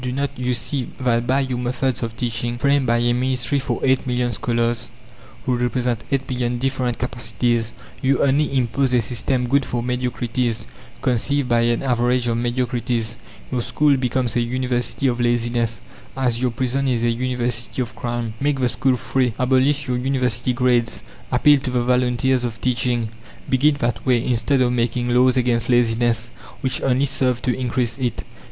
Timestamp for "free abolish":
18.97-19.87